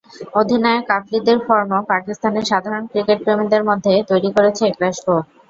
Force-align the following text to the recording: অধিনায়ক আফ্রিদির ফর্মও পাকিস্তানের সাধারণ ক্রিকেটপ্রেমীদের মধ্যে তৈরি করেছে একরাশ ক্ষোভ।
অধিনায়ক 0.35 0.87
আফ্রিদির 0.97 1.39
ফর্মও 1.45 1.87
পাকিস্তানের 1.91 2.45
সাধারণ 2.51 2.83
ক্রিকেটপ্রেমীদের 2.91 3.63
মধ্যে 3.69 3.93
তৈরি 4.09 4.29
করেছে 4.37 4.61
একরাশ 4.65 4.97
ক্ষোভ। 5.01 5.23